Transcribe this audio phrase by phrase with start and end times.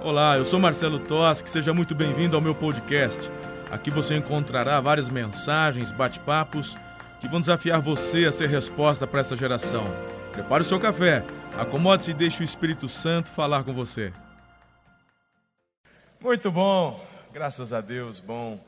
[0.00, 3.30] Olá, eu sou Marcelo Toschi, seja muito bem-vindo ao meu podcast.
[3.70, 6.76] Aqui você encontrará várias mensagens, bate-papos
[7.20, 9.84] que vão desafiar você a ser resposta para essa geração.
[10.32, 11.24] Prepare o seu café,
[11.56, 14.12] acomode-se e deixe o Espírito Santo falar com você.
[16.20, 17.02] Muito bom,
[17.32, 18.62] graças a Deus, bom.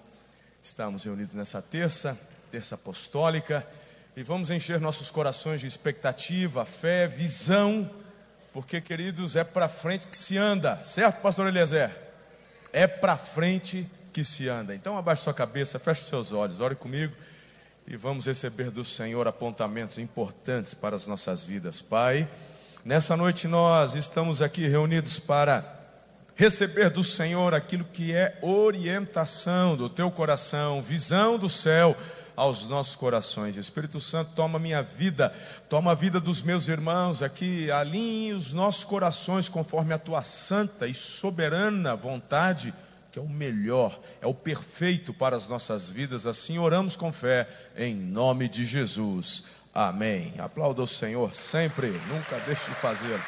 [0.62, 2.18] Estamos reunidos nessa terça,
[2.50, 3.66] terça apostólica,
[4.16, 7.90] e vamos encher nossos corações de expectativa, fé, visão
[8.56, 11.94] porque, queridos, é para frente que se anda, certo, pastor Eliezer?
[12.72, 14.74] É para frente que se anda.
[14.74, 17.12] Então, abaixe sua cabeça, feche seus olhos, ore comigo
[17.86, 21.82] e vamos receber do Senhor apontamentos importantes para as nossas vidas.
[21.82, 22.26] Pai,
[22.82, 25.62] nessa noite nós estamos aqui reunidos para
[26.34, 31.94] receber do Senhor aquilo que é orientação do teu coração, visão do céu
[32.36, 33.56] aos nossos corações.
[33.56, 35.34] Espírito Santo, toma minha vida,
[35.68, 40.86] toma a vida dos meus irmãos aqui, alinhe os nossos corações conforme a tua santa
[40.86, 42.74] e soberana vontade,
[43.10, 46.26] que é o melhor, é o perfeito para as nossas vidas.
[46.26, 49.44] Assim oramos com fé, em nome de Jesus.
[49.72, 50.34] Amém.
[50.38, 53.22] Aplauda o Senhor sempre, nunca deixe de fazê-lo.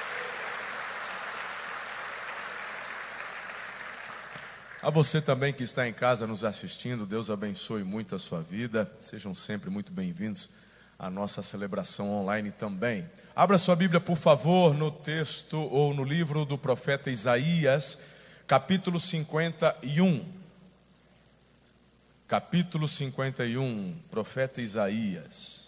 [4.81, 8.89] A você também que está em casa nos assistindo, Deus abençoe muito a sua vida.
[9.01, 10.51] Sejam sempre muito bem-vindos
[10.97, 13.05] à nossa celebração online também.
[13.35, 17.99] Abra sua Bíblia, por favor, no texto ou no livro do profeta Isaías,
[18.47, 20.25] capítulo 51.
[22.29, 25.67] Capítulo 51, profeta Isaías.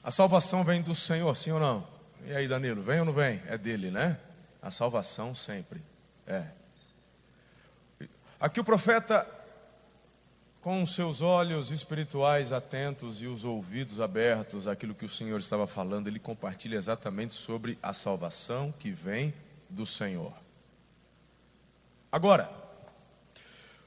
[0.00, 1.97] A salvação vem do Senhor, sim ou não?
[2.26, 3.40] E aí, Danilo, vem ou não vem?
[3.46, 4.18] É dele, né?
[4.60, 5.82] A salvação sempre.
[6.26, 6.44] É.
[8.40, 9.26] Aqui o profeta,
[10.60, 15.66] com os seus olhos espirituais atentos e os ouvidos abertos àquilo que o Senhor estava
[15.66, 19.32] falando, ele compartilha exatamente sobre a salvação que vem
[19.68, 20.32] do Senhor.
[22.12, 22.50] Agora,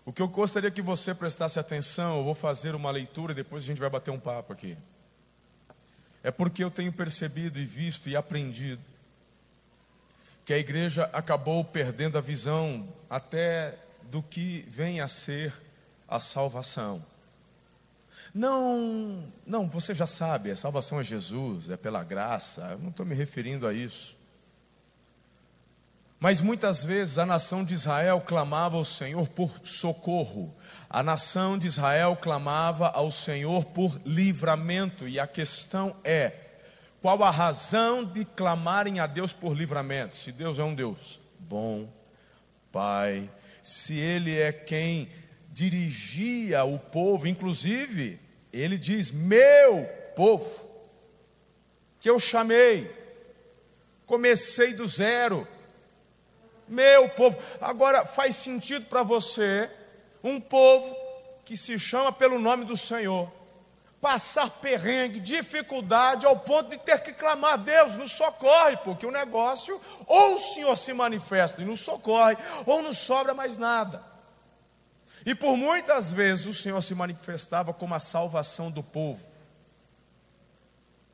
[0.06, 3.64] o que eu gostaria que você prestasse atenção, eu vou fazer uma leitura e depois
[3.64, 4.78] a gente vai bater um papo aqui
[6.24, 8.82] é porque eu tenho percebido e visto e aprendido
[10.44, 15.54] que a igreja acabou perdendo a visão até do que vem a ser
[16.08, 17.04] a salvação.
[18.34, 23.06] Não, não, você já sabe, a salvação é Jesus, é pela graça, eu não estou
[23.06, 24.18] me referindo a isso.
[26.20, 30.54] Mas muitas vezes a nação de Israel clamava ao Senhor por socorro,
[30.94, 36.34] a nação de Israel clamava ao Senhor por livramento, e a questão é:
[37.02, 40.18] qual a razão de clamarem a Deus por livramento?
[40.18, 41.88] Se Deus é um Deus bom,
[42.74, 43.30] Pai,
[43.64, 45.10] se Ele é quem
[45.50, 48.20] dirigia o povo, inclusive,
[48.52, 50.70] Ele diz: Meu povo,
[52.02, 52.94] que eu chamei,
[54.06, 55.48] comecei do zero
[56.68, 57.38] meu povo.
[57.60, 59.70] Agora, faz sentido para você
[60.24, 60.96] um povo
[61.44, 63.32] que se chama pelo nome do Senhor
[64.02, 69.12] passar perrengue, dificuldade, ao ponto de ter que clamar a Deus, nos socorre, porque o
[69.12, 74.04] negócio, ou o Senhor se manifesta e nos socorre, ou não sobra mais nada.
[75.24, 79.24] E por muitas vezes o Senhor se manifestava como a salvação do povo.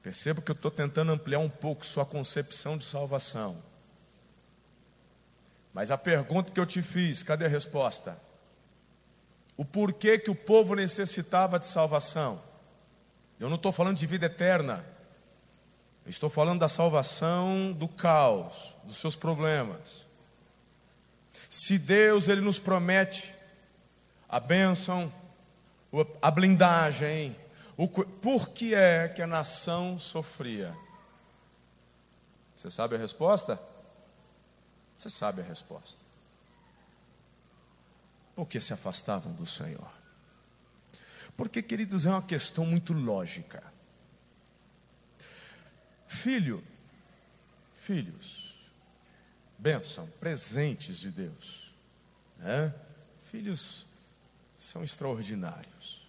[0.02, 3.62] Perceba que eu estou tentando ampliar um pouco sua concepção de salvação.
[5.74, 8.18] Mas a pergunta que eu te fiz, cadê a resposta?
[9.58, 12.42] O porquê que o povo necessitava de salvação?
[13.40, 14.86] Eu não estou falando de vida eterna.
[16.06, 20.06] Eu estou falando da salvação do caos, dos seus problemas.
[21.50, 23.34] Se Deus ele nos promete
[24.30, 25.12] a bênção,
[26.22, 27.36] a blindagem,
[27.76, 30.76] o, por que é que a nação sofria?
[32.56, 33.60] Você sabe a resposta?
[34.98, 36.07] Você sabe a resposta.
[38.38, 39.92] Por que se afastavam do Senhor?
[41.36, 43.64] Porque, queridos, é uma questão muito lógica.
[46.08, 46.64] Filho,
[47.80, 48.54] filhos,
[49.58, 51.74] bênção, presentes de Deus.
[52.38, 52.72] Né?
[53.32, 53.88] Filhos
[54.60, 56.08] são extraordinários.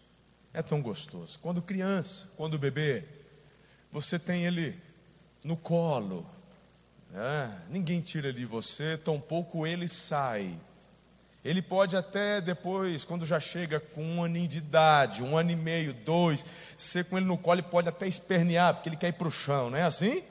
[0.52, 1.38] É tão gostoso.
[1.38, 3.08] Quando criança, quando bebê,
[3.90, 4.78] você tem ele
[5.42, 6.28] no colo,
[7.14, 10.60] é, ninguém tira de você, tampouco ele sai.
[11.44, 15.56] Ele pode até depois, quando já chega com um aninho de idade, um ano e
[15.56, 16.44] meio, dois,
[16.76, 19.30] ser com ele no colo, ele pode até espernear, porque ele quer ir para o
[19.30, 20.22] chão, não é assim?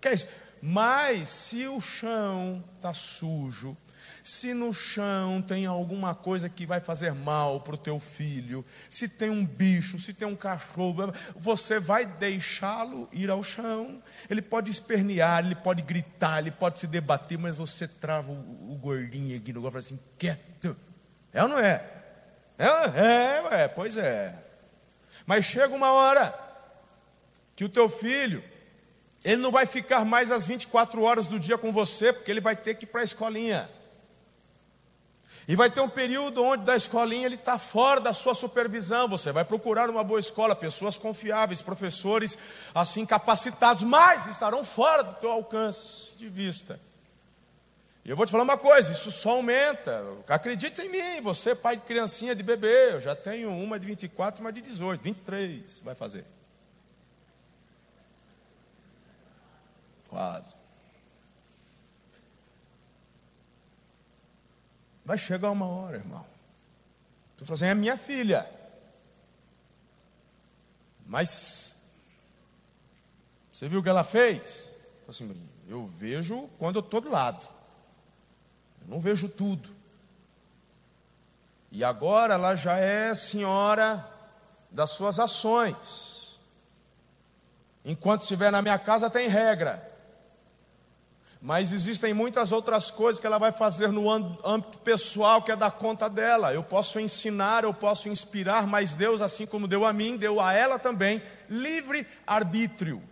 [0.00, 0.26] Quer isso.
[0.62, 3.76] Mas se o chão está sujo,
[4.22, 9.08] Se no chão tem alguma coisa que vai fazer mal para o teu filho, se
[9.08, 14.02] tem um bicho, se tem um cachorro, você vai deixá-lo ir ao chão.
[14.28, 18.76] Ele pode espernear, ele pode gritar, ele pode se debater, mas você trava o, o
[18.76, 20.76] gordinho aqui no golpe assim: quieto.
[21.32, 21.84] É ou não é?
[22.58, 24.34] É, é, é, pois é.
[25.26, 26.34] Mas chega uma hora
[27.54, 28.42] que o teu filho,
[29.24, 32.54] ele não vai ficar mais as 24 horas do dia com você, porque ele vai
[32.54, 33.68] ter que ir para a escolinha.
[35.48, 39.08] E vai ter um período onde da escolinha ele está fora da sua supervisão.
[39.08, 42.36] Você vai procurar uma boa escola, pessoas confiáveis, professores
[42.74, 46.80] assim capacitados, mas estarão fora do teu alcance de vista.
[48.04, 50.04] E eu vou te falar uma coisa: isso só aumenta.
[50.28, 52.94] Acredita em mim, você, pai de criancinha, de bebê.
[52.94, 56.24] Eu já tenho uma de 24 e uma de 18, 23 vai fazer.
[60.08, 60.54] Quase.
[65.06, 66.26] Vai chegar uma hora, irmão.
[67.36, 68.44] Tu fala assim, é minha filha.
[71.06, 71.80] Mas
[73.52, 74.74] você viu o que ela fez?
[75.08, 77.46] Assim, eu vejo quando eu estou do lado.
[78.82, 79.70] Eu não vejo tudo.
[81.70, 84.04] E agora ela já é senhora
[84.72, 86.40] das suas ações.
[87.84, 89.88] Enquanto estiver na minha casa, tem regra.
[91.40, 95.70] Mas existem muitas outras coisas que ela vai fazer no âmbito pessoal que é da
[95.70, 96.52] conta dela.
[96.52, 100.52] Eu posso ensinar, eu posso inspirar, mas Deus, assim como deu a mim, deu a
[100.52, 103.02] ela também livre arbítrio.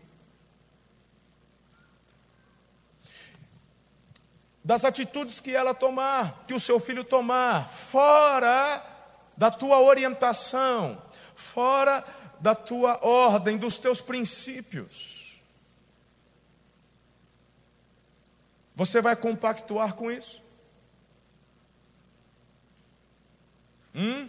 [4.64, 8.82] Das atitudes que ela tomar, que o seu filho tomar, fora
[9.36, 11.00] da tua orientação,
[11.36, 12.02] fora
[12.40, 15.23] da tua ordem, dos teus princípios.
[18.74, 20.42] Você vai compactuar com isso?
[23.94, 24.28] Hum?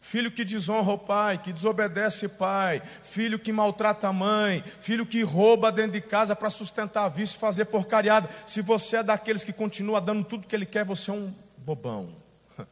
[0.00, 5.06] Filho que desonra o pai, que desobedece o pai, filho que maltrata a mãe, filho
[5.06, 8.28] que rouba dentro de casa para sustentar a vício fazer porcariada.
[8.44, 12.16] Se você é daqueles que continua dando tudo que ele quer, você é um bobão.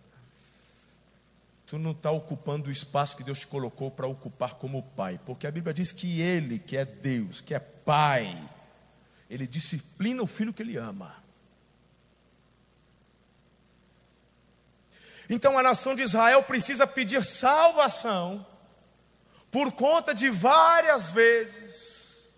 [1.65, 5.47] Tu não está ocupando o espaço que Deus te colocou para ocupar como pai, porque
[5.47, 8.37] a Bíblia diz que Ele, que é Deus, que é Pai,
[9.29, 11.17] ele disciplina o filho que ele ama.
[15.29, 18.47] Então a nação de Israel precisa pedir salvação
[19.51, 22.35] por conta de várias vezes,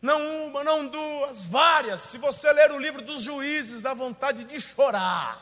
[0.00, 2.00] não uma, não duas, várias.
[2.00, 5.40] Se você ler o livro dos juízes, dá vontade de chorar.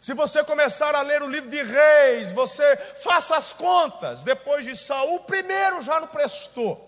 [0.00, 4.22] Se você começar a ler o livro de Reis, você faça as contas.
[4.22, 6.87] Depois de Saul, primeiro já não prestou.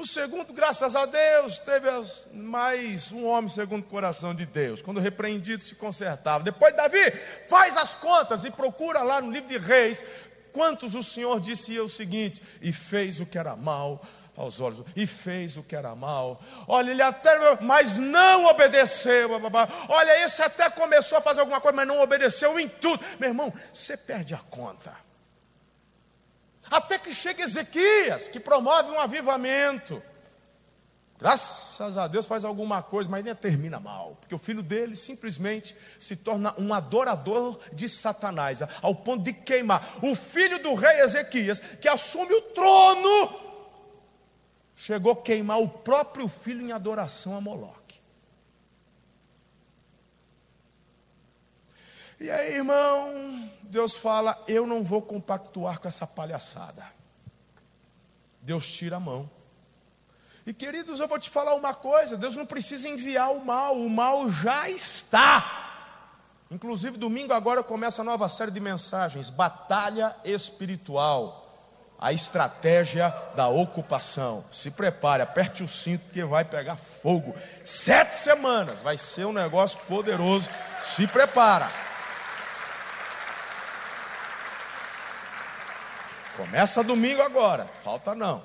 [0.00, 1.86] O segundo, graças a Deus, teve
[2.32, 4.80] mais um homem segundo o coração de Deus.
[4.80, 6.42] Quando repreendido, se consertava.
[6.42, 7.12] Depois, Davi
[7.50, 10.02] faz as contas e procura lá no livro de Reis
[10.54, 14.00] quantos o Senhor disse o seguinte: e fez o que era mal
[14.34, 16.42] aos olhos, e fez o que era mal.
[16.66, 19.28] Olha, ele até, mas não obedeceu.
[19.86, 23.04] Olha, esse até começou a fazer alguma coisa, mas não obedeceu em tudo.
[23.18, 25.09] Meu irmão, você perde a conta.
[26.70, 30.00] Até que chega Ezequias, que promove um avivamento.
[31.20, 35.76] Graças a Deus faz alguma coisa, mas ainda termina mal, porque o filho dele simplesmente
[35.98, 39.98] se torna um adorador de Satanás, ao ponto de queimar.
[40.02, 43.38] O filho do rei Ezequias, que assume o trono,
[44.74, 47.79] chegou a queimar o próprio filho em adoração a Moloque.
[52.20, 56.84] E aí, irmão, Deus fala: Eu não vou compactuar com essa palhaçada.
[58.42, 59.28] Deus tira a mão.
[60.46, 63.88] E queridos, eu vou te falar uma coisa: Deus não precisa enviar o mal, o
[63.88, 65.68] mal já está.
[66.50, 71.38] Inclusive, domingo agora começa a nova série de mensagens: Batalha Espiritual.
[72.02, 74.42] A estratégia da ocupação.
[74.50, 77.34] Se prepare, aperte o cinto que vai pegar fogo.
[77.62, 80.48] Sete semanas, vai ser um negócio poderoso.
[80.80, 81.89] Se prepara.
[86.40, 88.42] Começa domingo agora, falta não.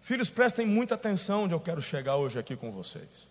[0.00, 3.28] Filhos, prestem muita atenção onde eu quero chegar hoje aqui com vocês.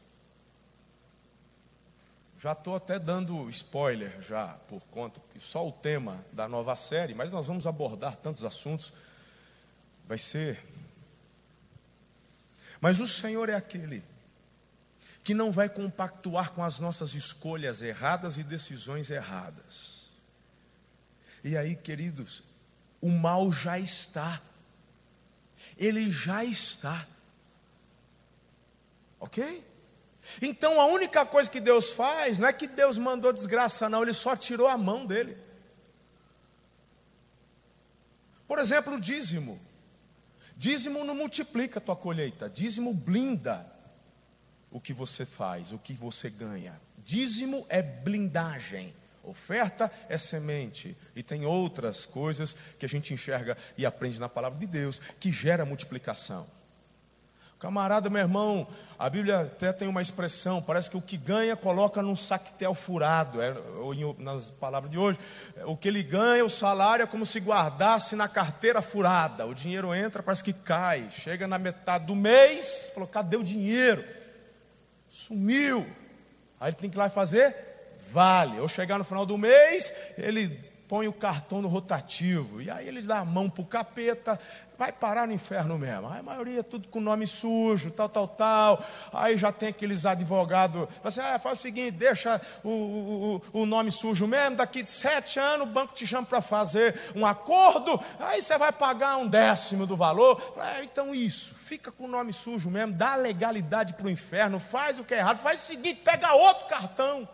[2.40, 7.16] Já estou até dando spoiler já, por conta que só o tema da nova série,
[7.16, 8.94] mas nós vamos abordar tantos assuntos,
[10.08, 10.64] vai ser.
[12.80, 14.04] Mas o Senhor é aquele
[15.24, 20.01] que não vai compactuar com as nossas escolhas erradas e decisões erradas.
[21.44, 22.44] E aí, queridos,
[23.02, 24.42] o mal já está.
[25.78, 27.08] Ele já está.
[29.20, 29.66] Ok?
[30.42, 34.14] Então a única coisa que Deus faz não é que Deus mandou desgraça, não, Ele
[34.14, 35.38] só tirou a mão dele.
[38.48, 39.60] Por exemplo, o dízimo.
[40.56, 43.66] Dízimo não multiplica a tua colheita, dízimo blinda
[44.70, 46.80] o que você faz, o que você ganha.
[47.00, 48.94] Dízimo é blindagem.
[49.24, 50.98] Oferta é semente.
[51.16, 55.32] E tem outras coisas que a gente enxerga e aprende na palavra de Deus que
[55.32, 56.48] gera multiplicação.
[57.62, 62.02] Camarada, meu irmão, a Bíblia até tem uma expressão, parece que o que ganha coloca
[62.02, 63.54] num saquetel furado, é,
[64.18, 65.20] nas palavras de hoje,
[65.66, 69.94] o que ele ganha, o salário é como se guardasse na carteira furada, o dinheiro
[69.94, 74.04] entra, parece que cai, chega na metade do mês, falou, cadê o dinheiro?
[75.08, 75.86] Sumiu,
[76.60, 77.71] aí ele tem que ir lá fazer
[78.12, 82.86] vale, ou chegar no final do mês, ele põe o cartão no rotativo, e aí
[82.86, 84.38] ele dá a mão para o capeta,
[84.78, 86.10] vai parar no inferno mesmo.
[86.10, 88.84] Aí a maioria é tudo com nome sujo, tal, tal, tal.
[89.14, 93.90] Aí já tem aqueles advogados, você ah, faz o seguinte, deixa o, o, o nome
[93.90, 98.42] sujo mesmo, daqui de sete anos o banco te chama para fazer um acordo, aí
[98.42, 100.56] você vai pagar um décimo do valor.
[100.58, 105.00] Ah, então isso, fica com o nome sujo mesmo, dá legalidade para o inferno, faz
[105.00, 107.30] o que é errado, faz o seguinte, pega outro cartão.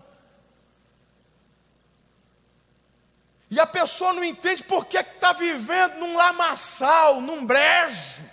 [3.50, 8.26] E a pessoa não entende por que está vivendo num lamaçal, num brejo.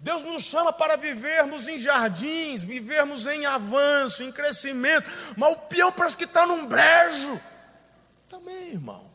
[0.00, 5.90] Deus nos chama para vivermos em jardins, vivermos em avanço, em crescimento, mas o peão
[5.90, 7.40] parece que está num brejo.
[8.28, 9.10] Também, irmão.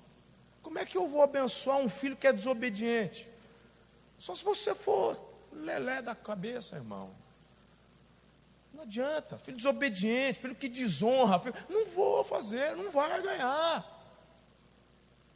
[0.62, 3.30] Como é que eu vou abençoar um filho que é desobediente?
[4.18, 5.18] Só se você for
[5.52, 7.12] lelé da cabeça, irmão.
[8.74, 9.38] Não adianta.
[9.38, 11.40] Filho desobediente, filho que desonra.
[11.40, 11.56] Filho...
[11.70, 13.93] Não vou fazer, não vai ganhar.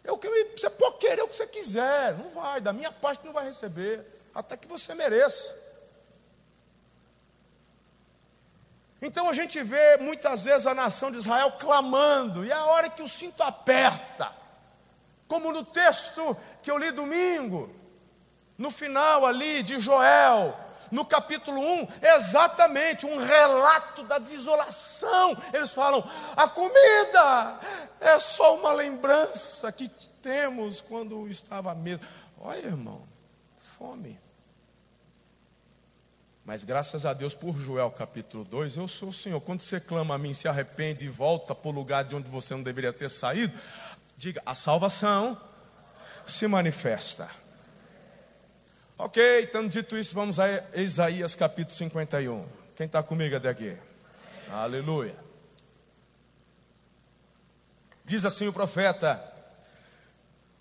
[0.07, 3.33] É que você pode querer o que você quiser, não vai, da minha parte não
[3.33, 5.53] vai receber, até que você mereça.
[9.01, 12.89] Então a gente vê muitas vezes a nação de Israel clamando, e é a hora
[12.89, 14.33] que o cinto aperta,
[15.27, 17.69] como no texto que eu li domingo,
[18.57, 20.57] no final ali de Joel,
[20.91, 25.35] no capítulo 1, exatamente um relato da desolação.
[25.53, 26.03] Eles falam:
[26.35, 27.59] a comida
[27.99, 29.89] é só uma lembrança que
[30.21, 32.01] temos quando estava à mesa.
[32.39, 33.03] Olha, irmão,
[33.77, 34.19] fome.
[36.47, 39.41] Mas graças a Deus por Joel capítulo 2, eu sou o Senhor.
[39.41, 42.53] Quando você clama a mim, se arrepende e volta para o lugar de onde você
[42.53, 43.53] não deveria ter saído,
[44.15, 45.37] diga: a salvação
[46.25, 47.29] se manifesta.
[48.99, 52.43] Ok, tendo dito isso, vamos a Isaías capítulo 51.
[52.75, 53.77] Quem está comigo até aqui?
[54.51, 55.15] Aleluia.
[58.03, 59.23] Diz assim o profeta: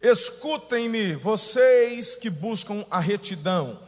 [0.02, 3.80] Escutem-me, vocês que buscam a retidão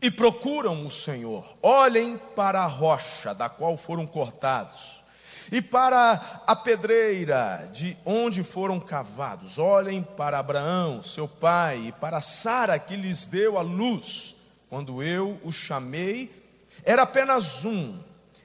[0.00, 5.03] e procuram o Senhor, olhem para a rocha da qual foram cortados
[5.50, 9.58] e para a pedreira de onde foram cavados.
[9.58, 14.36] Olhem para Abraão, seu pai, e para Sara, que lhes deu a luz.
[14.68, 16.44] Quando eu o chamei,
[16.84, 17.98] era apenas um.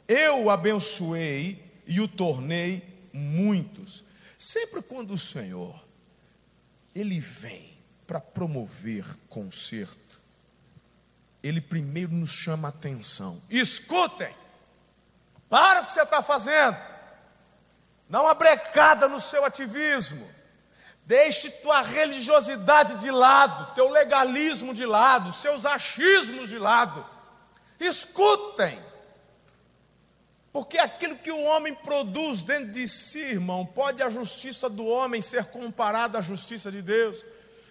[0.07, 4.03] Eu o abençoei e o tornei muitos.
[4.37, 5.83] Sempre quando o Senhor,
[6.95, 7.77] Ele vem
[8.07, 10.21] para promover conserto,
[11.43, 13.41] Ele primeiro nos chama a atenção.
[13.49, 14.33] Escutem!
[15.49, 16.77] Para o que você está fazendo.
[18.09, 20.27] Dá uma brecada no seu ativismo.
[21.05, 27.05] Deixe tua religiosidade de lado, teu legalismo de lado, seus achismos de lado.
[27.79, 28.79] Escutem.
[30.51, 35.21] Porque aquilo que o homem produz dentro de si, irmão, pode a justiça do homem
[35.21, 37.23] ser comparada à justiça de Deus.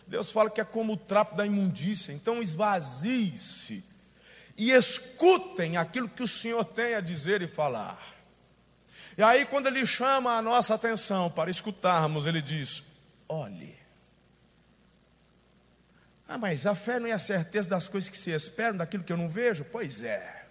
[0.06, 2.12] Deus fala que é como o trapo da imundícia.
[2.12, 3.84] Então esvazie-se
[4.56, 8.17] e escutem aquilo que o Senhor tem a dizer e falar.
[9.18, 12.84] E aí, quando ele chama a nossa atenção para escutarmos, ele diz:
[13.28, 13.76] olhe.
[16.28, 19.12] Ah, mas a fé não é a certeza das coisas que se esperam, daquilo que
[19.12, 19.64] eu não vejo?
[19.64, 20.46] Pois é.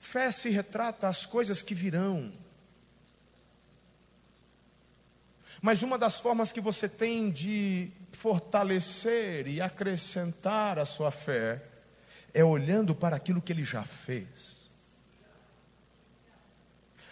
[0.00, 2.32] Fé se retrata as coisas que virão.
[5.62, 11.62] Mas uma das formas que você tem de fortalecer e acrescentar a sua fé
[12.34, 14.59] é olhando para aquilo que ele já fez.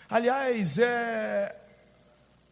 [0.09, 1.55] Aliás, é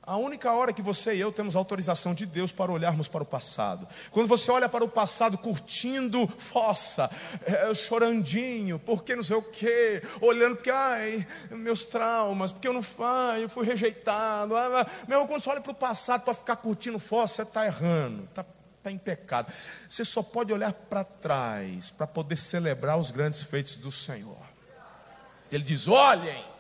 [0.06, 3.26] a única hora que você e eu temos autorização de Deus para olharmos para o
[3.26, 3.88] passado.
[4.12, 7.10] Quando você olha para o passado curtindo fossa,
[7.44, 12.84] é, chorandinho, porque não sei o quê, olhando porque, ai, meus traumas, porque eu não
[13.00, 14.56] ai, eu fui rejeitado.
[14.56, 18.25] Ah, meu, quando você olha para o passado para ficar curtindo fossa, você está errando,
[18.25, 18.44] está
[18.84, 19.52] tá em pecado.
[19.88, 24.38] Você só pode olhar para trás para poder celebrar os grandes feitos do Senhor.
[25.50, 26.55] Ele diz: olhem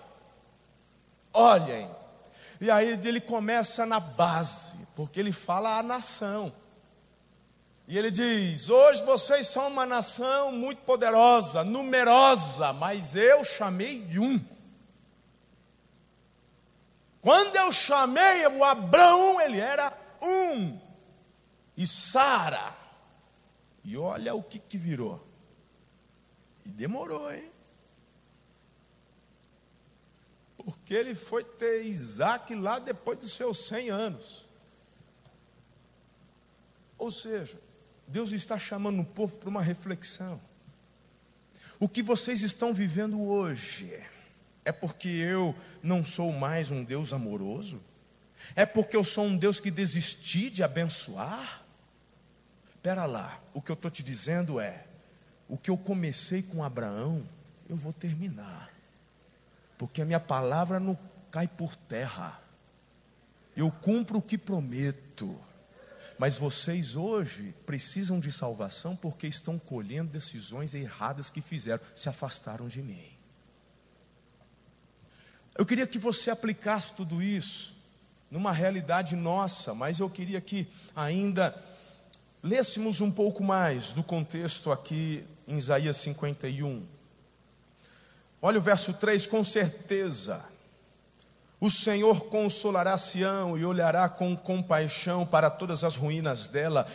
[1.36, 1.90] olhem.
[2.60, 6.52] E aí ele começa na base, porque ele fala a nação.
[7.86, 14.40] E ele diz: Hoje vocês são uma nação muito poderosa, numerosa, mas eu chamei um.
[17.20, 20.78] Quando eu chamei o Abraão, ele era um.
[21.76, 22.74] E Sara.
[23.84, 25.24] E olha o que, que virou.
[26.64, 27.50] E demorou, hein?
[30.86, 34.46] Porque ele foi ter Isaac lá depois dos seus 100 anos.
[36.96, 37.58] Ou seja,
[38.06, 40.40] Deus está chamando o povo para uma reflexão.
[41.80, 44.00] O que vocês estão vivendo hoje
[44.64, 47.82] é porque eu não sou mais um Deus amoroso?
[48.54, 51.64] É porque eu sou um Deus que desisti de abençoar?
[52.70, 54.86] Espera lá, o que eu estou te dizendo é:
[55.48, 57.28] o que eu comecei com Abraão,
[57.68, 58.75] eu vou terminar,
[59.78, 60.98] porque a minha palavra não
[61.30, 62.40] cai por terra,
[63.56, 65.38] eu cumpro o que prometo.
[66.18, 72.68] Mas vocês hoje precisam de salvação porque estão colhendo decisões erradas que fizeram, se afastaram
[72.68, 73.10] de mim.
[75.58, 77.74] Eu queria que você aplicasse tudo isso
[78.30, 81.54] numa realidade nossa, mas eu queria que ainda
[82.42, 86.95] lêssemos um pouco mais do contexto aqui em Isaías 51.
[88.40, 90.44] Olha o verso 3: com certeza
[91.58, 96.86] o Senhor consolará Sião e olhará com compaixão para todas as ruínas dela.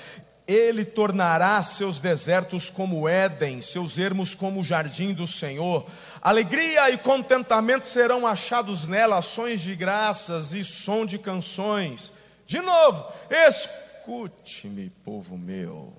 [0.47, 5.85] Ele tornará seus desertos como Éden, seus ermos como o jardim do Senhor.
[6.21, 12.13] Alegria e contentamento serão achados nela, ações de graças e som de canções.
[12.45, 15.93] De novo, escute-me, povo meu,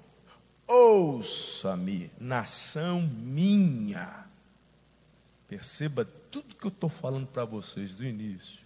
[0.69, 4.22] ouça-me, nação minha.
[5.53, 8.65] Perceba tudo que eu estou falando para vocês do início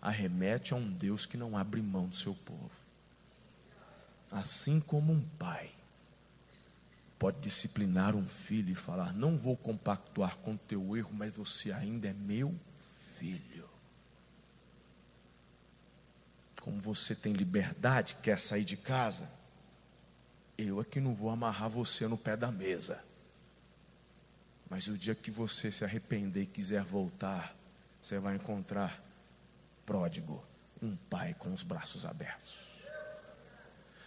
[0.00, 2.70] arremete a um Deus que não abre mão do seu povo.
[4.30, 5.70] Assim como um pai
[7.18, 12.08] pode disciplinar um filho e falar: Não vou compactuar com teu erro, mas você ainda
[12.08, 12.58] é meu
[13.18, 13.68] filho.
[16.62, 19.30] Como você tem liberdade, quer sair de casa,
[20.56, 23.09] eu é que não vou amarrar você no pé da mesa.
[24.70, 27.56] Mas o dia que você se arrepender e quiser voltar,
[28.00, 29.02] você vai encontrar
[29.84, 30.42] pródigo,
[30.80, 32.70] um pai com os braços abertos.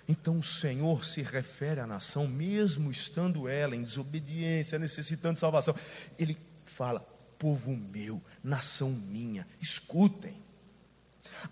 [0.08, 5.76] Então o Senhor se refere à nação, mesmo estando ela em desobediência, necessitando de salvação.
[6.17, 7.02] Ele fala:
[7.38, 10.41] povo meu, nação minha, escutem.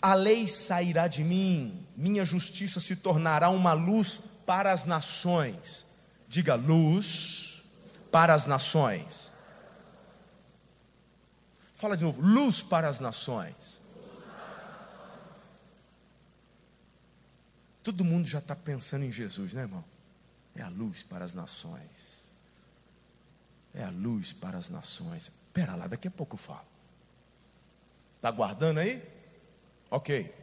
[0.01, 5.85] A lei sairá de mim, minha justiça se tornará uma luz para as nações.
[6.29, 7.50] Diga luz
[8.11, 9.31] para as nações.
[11.75, 13.81] Fala de novo, luz para as nações.
[17.83, 19.83] Todo mundo já está pensando em Jesus, né, irmão?
[20.55, 21.89] É a luz para as nações.
[23.73, 25.31] É a luz para as nações.
[25.47, 26.67] Espera lá, daqui a pouco eu falo.
[28.17, 29.01] Está guardando aí?
[29.89, 30.40] Ok.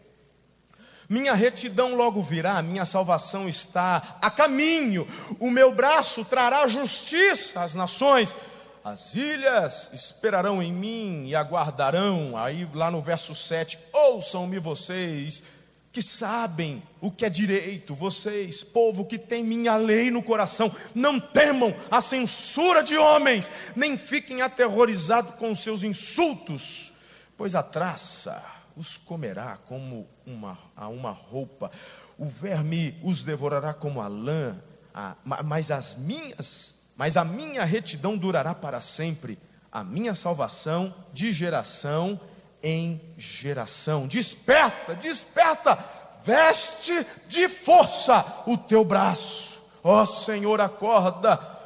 [1.09, 5.09] Minha retidão logo virá, minha salvação está a caminho,
[5.41, 8.37] o meu braço trará justiça às nações,
[8.85, 12.37] as ilhas esperarão em mim e aguardarão.
[12.37, 15.43] Aí, lá no verso 7, ouçam-me vocês
[15.91, 21.19] que sabem o que é direito, vocês, povo que tem minha lei no coração, não
[21.19, 26.93] temam a censura de homens, nem fiquem aterrorizados com seus insultos,
[27.37, 28.45] pois a traça
[28.77, 31.71] os comerá como uma, a uma roupa,
[32.19, 34.57] o verme os devorará como a lã,
[34.93, 39.39] a, mas as minhas, mas a minha retidão durará para sempre,
[39.73, 42.21] a minha salvação de geração
[42.63, 44.07] em geração.
[44.07, 45.79] Desperta, desperta,
[46.25, 51.59] veste de força o teu braço, ó Senhor, acorda,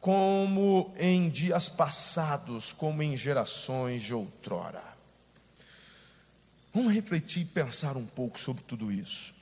[0.00, 4.89] como em dias passados, como em gerações de outrora.
[6.72, 9.34] Vamos refletir e pensar um pouco sobre tudo isso.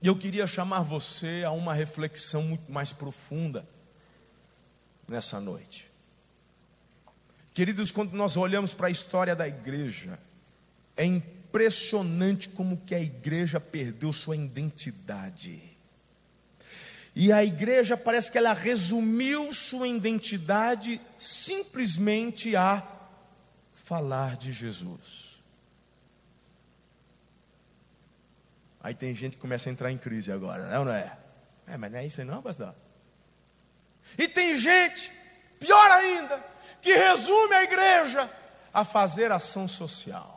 [0.00, 3.68] E eu queria chamar você a uma reflexão muito mais profunda
[5.06, 5.90] nessa noite.
[7.54, 10.18] Queridos, quando nós olhamos para a história da igreja,
[10.96, 15.62] é impressionante como que a igreja perdeu sua identidade.
[17.14, 22.82] E a igreja parece que ela resumiu sua identidade simplesmente a
[23.74, 25.31] falar de Jesus.
[28.82, 31.16] Aí tem gente que começa a entrar em crise agora, não, não é?
[31.66, 32.74] É, mas não é isso aí não, pastor?
[34.18, 35.12] E tem gente,
[35.60, 36.42] pior ainda,
[36.80, 38.28] que resume a igreja
[38.74, 40.32] a fazer ação social.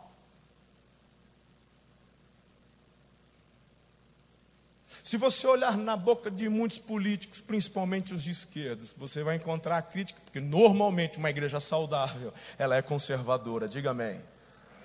[5.03, 9.77] Se você olhar na boca de muitos políticos, principalmente os de esquerda, você vai encontrar
[9.77, 13.67] a crítica, porque normalmente uma igreja saudável, ela é conservadora.
[13.67, 14.19] Diga amém.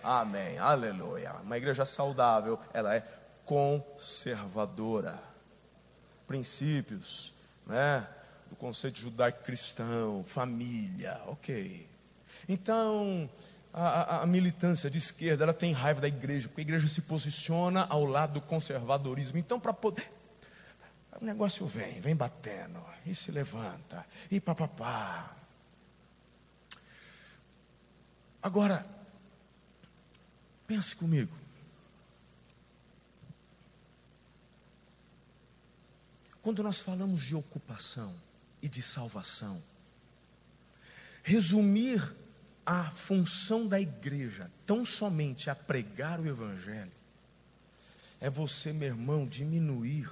[0.02, 0.58] Amém.
[0.58, 1.32] Aleluia.
[1.42, 3.02] Uma igreja saudável, ela é
[3.50, 5.20] conservadora.
[6.24, 7.34] Princípios,
[7.66, 8.06] né?
[8.48, 11.88] Do conceito judaico-cristão, família, ok.
[12.48, 13.28] Então,
[13.74, 17.02] a, a, a, militância de esquerda ela tem raiva da igreja, porque a igreja se
[17.02, 19.36] posiciona ao lado do conservadorismo.
[19.36, 20.08] Então, para poder.
[21.20, 25.36] O negócio vem, vem batendo, e se levanta, e papapá.
[28.40, 28.86] Agora,
[30.68, 31.39] pense comigo.
[36.42, 38.14] Quando nós falamos de ocupação
[38.62, 39.62] e de salvação,
[41.22, 42.14] resumir
[42.64, 46.92] a função da igreja tão somente a pregar o Evangelho,
[48.20, 50.08] é você, meu irmão, diminuir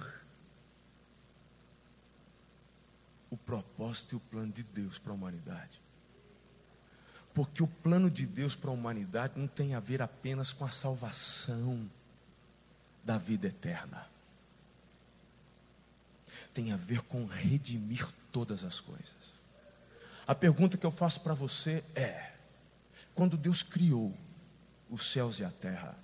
[3.30, 5.80] o propósito e o plano de Deus para a humanidade.
[7.34, 10.70] Porque o plano de Deus para a humanidade não tem a ver apenas com a
[10.70, 11.88] salvação
[13.04, 14.08] da vida eterna.
[16.58, 19.06] Tem a ver com redimir todas as coisas.
[20.26, 22.32] A pergunta que eu faço para você é:
[23.14, 24.12] quando Deus criou
[24.90, 25.96] os céus e a terra,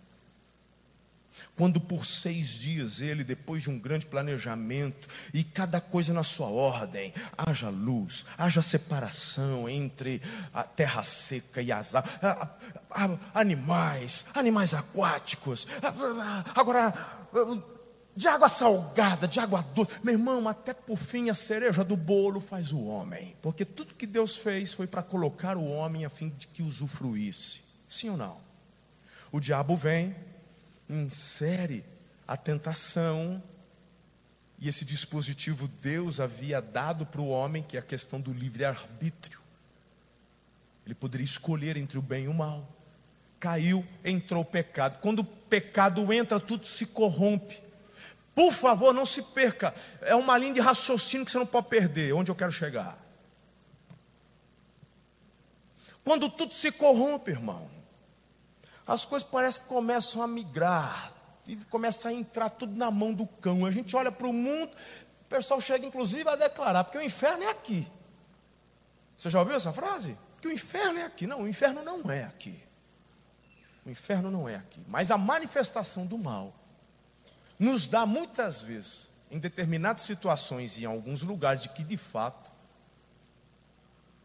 [1.57, 6.47] quando por seis dias ele, depois de um grande planejamento e cada coisa na sua
[6.47, 11.95] ordem, haja luz, haja separação entre a terra seca e as
[13.35, 15.67] animais, animais aquáticos,
[16.55, 16.95] agora
[18.17, 19.91] de água salgada, de água doce.
[20.03, 23.37] Meu irmão, até por fim a cereja do bolo faz o homem.
[23.43, 27.63] Porque tudo que Deus fez foi para colocar o homem a fim de que usufruísse.
[27.89, 28.39] Sim ou não?
[29.33, 30.15] O diabo vem,
[30.89, 31.85] insere
[32.27, 33.43] a tentação,
[34.59, 39.41] e esse dispositivo Deus havia dado para o homem, que é a questão do livre-arbítrio.
[40.87, 42.67] Ele poderia escolher entre o bem e o mal.
[43.41, 45.01] Caiu, entrou o pecado.
[45.01, 47.64] Quando o pecado entra, tudo se corrompe.
[48.35, 49.75] Por favor, não se perca.
[50.01, 52.13] É uma linha de raciocínio que você não pode perder.
[52.13, 52.99] Onde eu quero chegar?
[56.05, 57.71] Quando tudo se corrompe, irmão,
[58.87, 61.13] as coisas parecem que começam a migrar
[61.47, 63.65] e começa a entrar tudo na mão do cão.
[63.65, 64.71] A gente olha para o mundo,
[65.23, 67.91] o pessoal chega inclusive a declarar, porque o inferno é aqui.
[69.17, 70.19] Você já ouviu essa frase?
[70.41, 71.27] Que o inferno é aqui.
[71.27, 72.63] Não, o inferno não é aqui.
[73.87, 74.83] O inferno não é aqui.
[74.89, 76.53] Mas a manifestação do mal
[77.59, 82.53] nos dá muitas vezes, em determinadas situações e em alguns lugares, de que de fato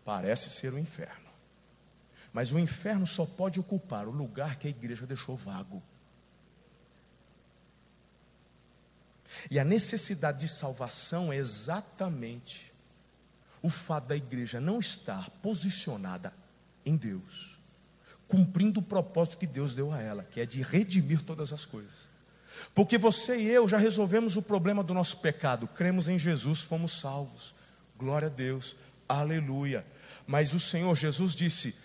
[0.04, 1.30] parece ser o inferno.
[2.34, 5.82] Mas o inferno só pode ocupar o lugar que a igreja deixou vago.
[9.50, 12.72] E a necessidade de salvação é exatamente
[13.62, 16.34] o fato da igreja não estar posicionada
[16.86, 17.60] em Deus,
[18.28, 22.09] cumprindo o propósito que Deus deu a ela, que é de redimir todas as coisas.
[22.74, 27.00] Porque você e eu já resolvemos o problema do nosso pecado, cremos em Jesus, fomos
[27.00, 27.54] salvos.
[27.98, 28.76] Glória a Deus,
[29.08, 29.86] aleluia.
[30.26, 31.76] Mas o Senhor Jesus disse: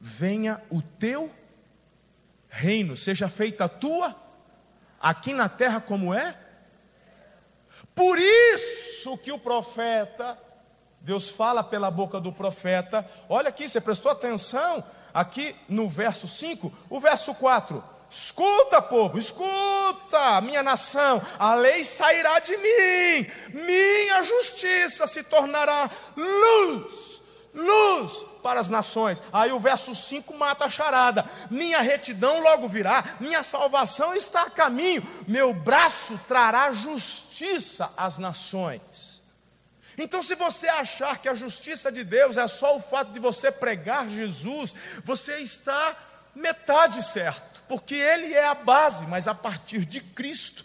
[0.00, 1.32] Venha o teu
[2.48, 4.16] reino, seja feita a tua,
[5.00, 6.36] aqui na terra como é.
[7.94, 10.38] Por isso que o profeta,
[11.00, 16.72] Deus fala pela boca do profeta, olha aqui, você prestou atenção, aqui no verso 5,
[16.88, 25.06] o verso 4 Escuta, povo, escuta, minha nação, a lei sairá de mim, minha justiça
[25.06, 27.22] se tornará luz,
[27.54, 29.22] luz para as nações.
[29.30, 34.50] Aí o verso 5 mata a charada: minha retidão logo virá, minha salvação está a
[34.50, 39.18] caminho, meu braço trará justiça às nações.
[39.98, 43.50] Então, se você achar que a justiça de Deus é só o fato de você
[43.50, 44.72] pregar Jesus,
[45.04, 45.94] você está
[46.34, 50.64] metade certo porque Ele é a base, mas a partir de Cristo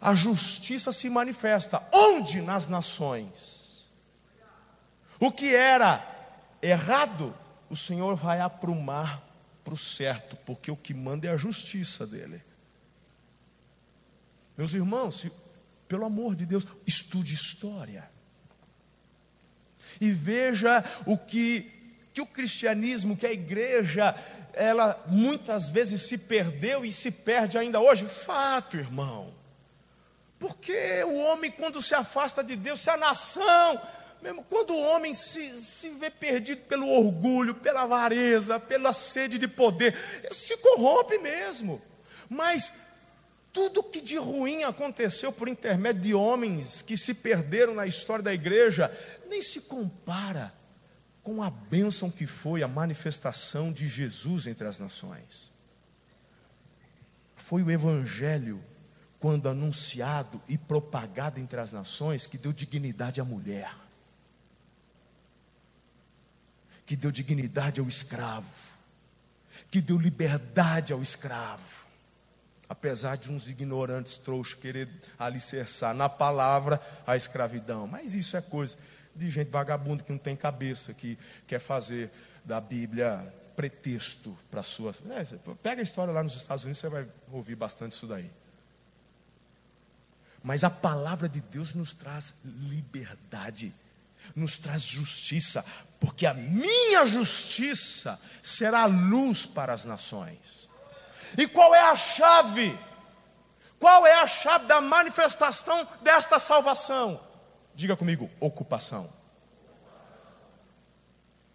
[0.00, 1.82] a justiça se manifesta.
[1.92, 2.40] Onde?
[2.40, 3.88] Nas nações.
[5.20, 6.04] O que era
[6.62, 7.34] errado,
[7.68, 9.22] o Senhor vai aprumar
[9.64, 12.42] para o certo, porque o que manda é a justiça dele.
[14.56, 15.32] Meus irmãos, se,
[15.86, 18.10] pelo amor de Deus, estude história.
[20.00, 21.77] E veja o que,
[22.18, 24.12] que o cristianismo, que a igreja
[24.52, 28.06] ela muitas vezes se perdeu e se perde ainda hoje?
[28.06, 29.32] Fato, irmão.
[30.36, 33.80] Porque o homem, quando se afasta de Deus, se a nação
[34.20, 39.46] mesmo, quando o homem se, se vê perdido pelo orgulho, pela avareza, pela sede de
[39.46, 41.80] poder, ele se corrompe mesmo.
[42.28, 42.72] Mas
[43.52, 48.34] tudo que de ruim aconteceu por intermédio de homens que se perderam na história da
[48.34, 48.90] igreja,
[49.28, 50.57] nem se compara
[51.28, 55.52] com a bênção que foi a manifestação de Jesus entre as nações.
[57.36, 58.64] Foi o Evangelho,
[59.20, 63.70] quando anunciado e propagado entre as nações, que deu dignidade à mulher,
[66.86, 68.48] que deu dignidade ao escravo,
[69.70, 71.86] que deu liberdade ao escravo
[72.70, 77.86] apesar de uns ignorantes trouxas querer alicerçar na palavra a escravidão.
[77.86, 78.76] Mas isso é coisa
[79.18, 82.10] de gente vagabunda que não tem cabeça, que quer fazer
[82.44, 84.94] da Bíblia pretexto para sua.
[85.10, 85.24] É,
[85.62, 88.30] pega a história lá nos Estados Unidos, você vai ouvir bastante isso daí.
[90.42, 93.74] Mas a palavra de Deus nos traz liberdade,
[94.34, 95.64] nos traz justiça,
[95.98, 100.68] porque a minha justiça será luz para as nações.
[101.36, 102.78] E qual é a chave?
[103.78, 107.27] Qual é a chave da manifestação desta salvação?
[107.78, 109.08] Diga comigo: ocupação.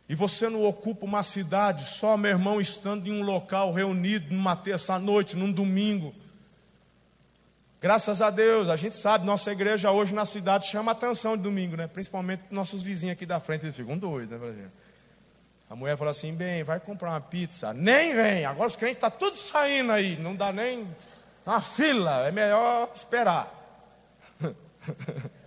[0.08, 4.56] E você não ocupa uma cidade só, meu irmão, estando em um local reunido numa
[4.56, 6.16] terça-noite, num domingo.
[7.82, 11.76] Graças a Deus, a gente sabe, nossa igreja hoje na cidade chama atenção de domingo,
[11.76, 11.88] né?
[11.88, 14.70] Principalmente nossos vizinhos aqui da frente, eles ficam doidos, né,
[15.70, 17.74] a mulher falou assim: bem, vai comprar uma pizza.
[17.74, 20.88] Nem vem, agora os crentes estão tá tudo saindo aí, não dá nem
[21.46, 23.52] uma fila, é melhor esperar.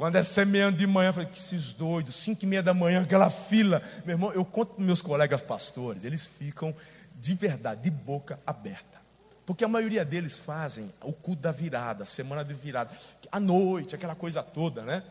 [0.00, 3.02] Quando é semeando de manhã, eu falei, que esses doidos, cinco e meia da manhã,
[3.02, 3.82] aquela fila.
[4.02, 6.74] Meu irmão, eu conto para meus colegas pastores, eles ficam
[7.16, 8.98] de verdade, de boca aberta.
[9.44, 12.96] Porque a maioria deles fazem o culto da virada, semana de virada,
[13.30, 15.02] à noite, aquela coisa toda, né?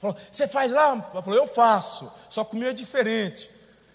[0.00, 1.08] Falou, você faz lá?
[1.14, 3.48] Eu falei, eu faço, só que o meu é diferente.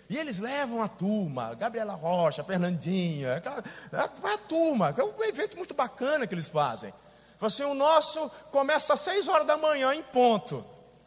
[0.10, 5.58] E eles levam a turma, Gabriela Rocha, Fernandinha, aquela, a, a turma, é um evento
[5.58, 6.94] muito bacana que eles fazem.
[7.42, 10.64] Assim, o nosso começa às seis horas da manhã em ponto.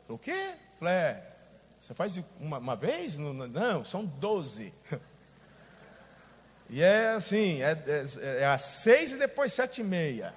[0.08, 0.54] O quê?
[0.78, 1.32] Falei, é,
[1.80, 3.16] você faz uma, uma vez?
[3.16, 4.74] Não, são doze.
[6.68, 10.34] E é assim, é, é, é às seis e depois sete e meia.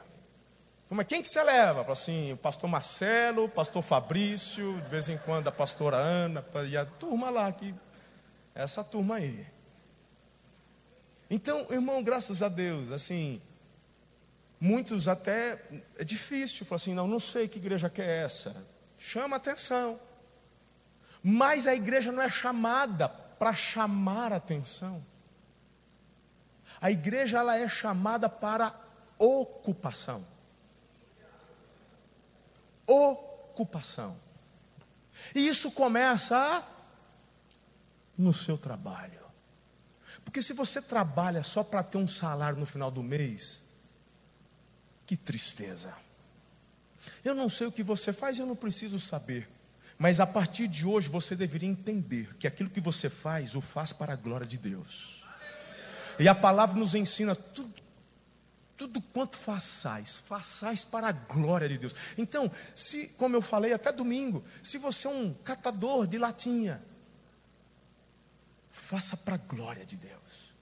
[0.90, 1.82] Mas quem que você leva?
[1.82, 6.46] Fala assim, o pastor Marcelo, o pastor Fabrício, de vez em quando a pastora Ana,
[6.70, 7.74] e a turma lá, que,
[8.56, 9.46] essa turma aí.
[11.30, 13.42] Então, irmão, graças a Deus, assim,
[14.60, 15.62] muitos até,
[15.98, 18.56] é difícil, falar assim, não, não sei que igreja que é essa.
[18.98, 20.00] Chama atenção.
[21.24, 25.06] Mas a igreja não é chamada para chamar atenção.
[26.80, 28.74] A igreja ela é chamada para
[29.18, 30.26] ocupação
[32.88, 34.18] ocupação.
[35.36, 36.64] E isso começa
[38.18, 39.28] no seu trabalho.
[40.24, 43.64] Porque se você trabalha só para ter um salário no final do mês,
[45.08, 45.96] que tristeza.
[47.24, 49.50] Eu não sei o que você faz, eu não preciso saber.
[49.98, 53.94] Mas a partir de hoje você deveria entender que aquilo que você faz, o faz
[53.94, 55.24] para a glória de Deus.
[56.20, 57.74] E a palavra nos ensina tudo,
[58.76, 61.96] tudo quanto façais, façais para a glória de Deus.
[62.18, 66.84] Então, se, como eu falei até domingo, se você é um catador de latinha,
[68.72, 70.54] faça para a glória de Deus.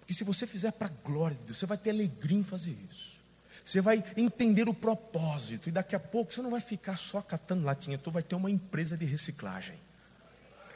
[0.00, 2.76] Porque se você fizer para a glória de Deus, você vai ter alegria em fazer
[2.90, 3.21] isso.
[3.64, 7.64] Você vai entender o propósito e daqui a pouco você não vai ficar só catando
[7.64, 9.78] latinha, tu vai ter uma empresa de reciclagem.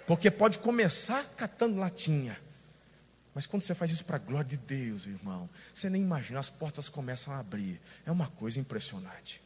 [0.07, 2.39] Porque pode começar catando latinha,
[3.37, 6.49] mas quando você faz isso para a glória de Deus, irmão, você nem imagina, as
[6.49, 7.79] portas começam a abrir.
[8.07, 9.43] É uma coisa impressionante.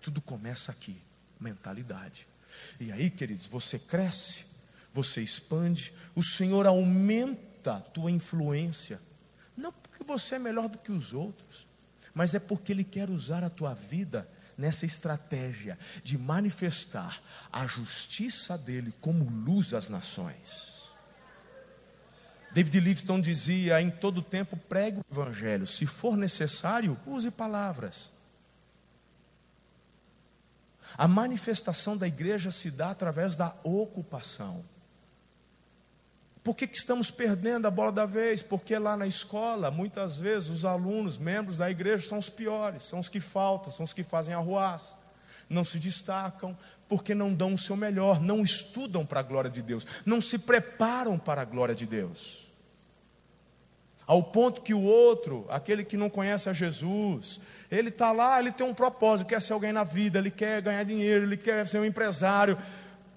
[0.00, 0.96] Tudo começa aqui,
[1.40, 2.24] mentalidade.
[2.78, 4.44] E aí, queridos, você cresce,
[4.92, 9.00] você expande, o Senhor aumenta a tua influência.
[9.56, 11.66] Não porque você é melhor do que os outros,
[12.14, 17.20] mas é porque Ele quer usar a tua vida nessa estratégia de manifestar
[17.52, 20.74] a justiça dele como luz às nações.
[22.52, 28.12] David Livingstone dizia: em todo tempo pregue o evangelho, se for necessário, use palavras.
[30.96, 34.64] A manifestação da igreja se dá através da ocupação.
[36.44, 38.42] Por que, que estamos perdendo a bola da vez?
[38.42, 42.98] Porque lá na escola, muitas vezes, os alunos, membros da igreja, são os piores, são
[42.98, 44.94] os que faltam, são os que fazem arruaça,
[45.48, 46.54] não se destacam,
[46.86, 50.38] porque não dão o seu melhor, não estudam para a glória de Deus, não se
[50.38, 52.44] preparam para a glória de Deus.
[54.06, 58.52] Ao ponto que o outro, aquele que não conhece a Jesus, ele está lá, ele
[58.52, 61.78] tem um propósito, quer ser alguém na vida, ele quer ganhar dinheiro, ele quer ser
[61.78, 62.58] um empresário.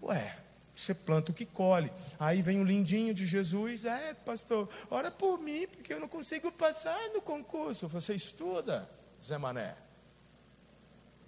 [0.02, 0.34] Ué,
[0.78, 1.92] você planta o que colhe.
[2.20, 6.52] Aí vem o lindinho de Jesus, é, pastor, ora por mim, porque eu não consigo
[6.52, 7.88] passar no concurso.
[7.88, 8.88] Você estuda,
[9.26, 9.76] Zé Mané.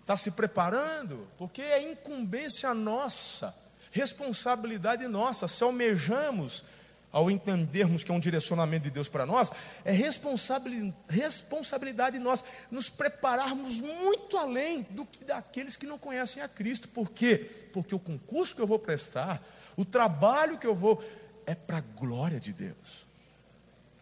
[0.01, 1.27] Está se preparando?
[1.37, 3.55] Porque é incumbência nossa,
[3.91, 6.63] responsabilidade nossa, se almejamos
[7.11, 9.51] ao entendermos que é um direcionamento de Deus para nós,
[9.83, 16.87] é responsabilidade nossa nos prepararmos muito além do que daqueles que não conhecem a Cristo.
[16.87, 17.49] Por quê?
[17.73, 19.43] Porque o concurso que eu vou prestar,
[19.75, 21.03] o trabalho que eu vou,
[21.45, 23.07] é para a glória de Deus.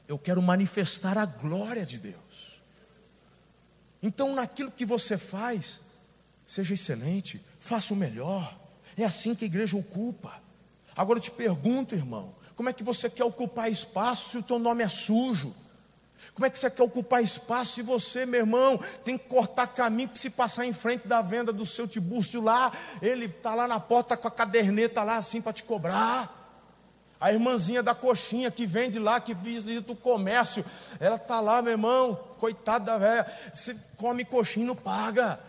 [0.08, 2.62] Eu quero manifestar a glória de Deus.
[4.02, 5.82] Então, naquilo que você faz,
[6.46, 8.58] seja excelente, faça o melhor.
[8.98, 10.42] É assim que a igreja ocupa.
[10.96, 14.58] Agora eu te pergunto, irmão, como é que você quer ocupar espaço se o teu
[14.58, 15.54] nome é sujo?
[16.34, 20.10] Como é que você quer ocupar espaço se você, meu irmão, tem que cortar caminho
[20.10, 22.72] para se passar em frente da venda do seu tibúrcio lá?
[23.00, 26.34] Ele está lá na porta com a caderneta lá assim para te cobrar.
[27.20, 30.66] A irmãzinha da coxinha que vende lá, que visita o comércio,
[31.00, 35.40] ela está lá, meu irmão, coitada da velha, você come coxinha e não paga.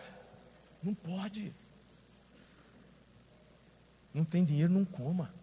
[0.82, 1.54] Não pode.
[4.12, 5.37] Não tem dinheiro, não coma.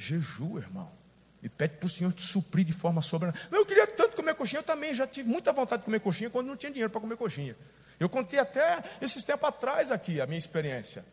[0.00, 0.90] Jejua, irmão.
[1.42, 3.48] E pede para o Senhor te suprir de forma sobrenatural.
[3.52, 6.46] Eu queria tanto comer coxinha, eu também já tive muita vontade de comer coxinha quando
[6.46, 7.54] não tinha dinheiro para comer coxinha.
[7.98, 11.04] Eu contei até esses tempos atrás aqui a minha experiência.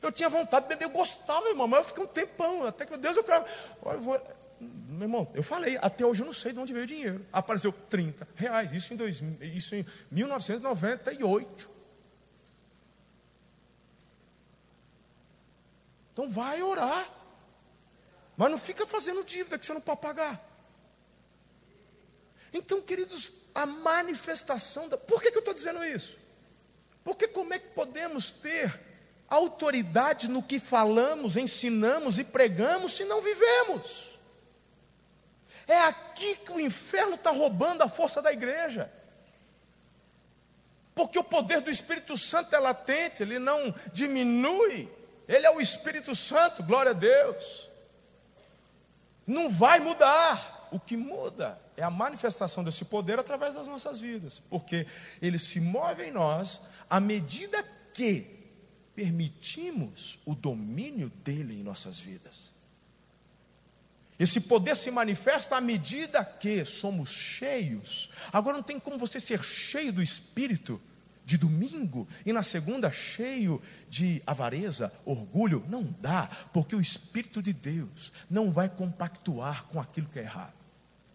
[0.00, 2.96] Eu tinha vontade de beber, eu gostava, irmão, mas eu fiquei um tempão, até que
[2.96, 3.44] Deus eu quero.
[3.84, 4.20] Eu vou...
[4.60, 7.26] Meu irmão, eu falei, até hoje eu não sei de onde veio o dinheiro.
[7.32, 11.70] Apareceu 30 reais, isso em, dois, isso em 1998.
[16.12, 17.23] Então vai orar.
[18.36, 20.42] Mas não fica fazendo dívida que você não pode pagar.
[22.52, 24.96] Então, queridos, a manifestação da.
[24.96, 26.18] Por que, que eu estou dizendo isso?
[27.02, 28.80] Porque como é que podemos ter
[29.28, 34.18] autoridade no que falamos, ensinamos e pregamos se não vivemos?
[35.66, 38.92] É aqui que o inferno está roubando a força da igreja.
[40.94, 44.88] Porque o poder do Espírito Santo é latente, ele não diminui,
[45.26, 47.73] ele é o Espírito Santo, glória a Deus
[49.26, 50.68] não vai mudar.
[50.70, 54.86] O que muda é a manifestação desse poder através das nossas vidas, porque
[55.22, 56.60] ele se move em nós
[56.90, 58.26] à medida que
[58.94, 62.52] permitimos o domínio dele em nossas vidas.
[64.18, 68.10] Esse poder se manifesta à medida que somos cheios.
[68.32, 70.80] Agora não tem como você ser cheio do Espírito
[71.24, 77.52] de domingo e na segunda cheio de avareza, orgulho, não dá, porque o Espírito de
[77.52, 80.54] Deus não vai compactuar com aquilo que é errado,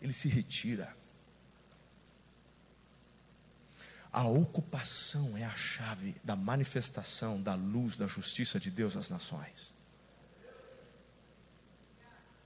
[0.02, 0.98] ele se retira.
[4.12, 9.72] A ocupação é a chave da manifestação da luz da justiça de Deus às nações.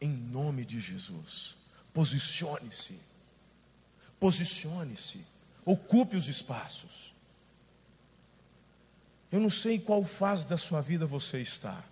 [0.01, 1.55] Em nome de Jesus,
[1.93, 2.99] posicione-se,
[4.19, 5.25] posicione-se,
[5.63, 7.13] ocupe os espaços.
[9.33, 11.83] Eu não sei qual fase da sua vida você está.